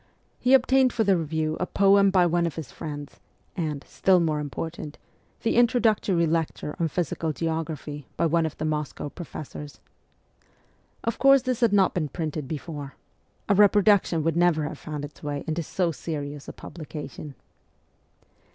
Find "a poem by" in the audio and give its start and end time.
1.59-2.25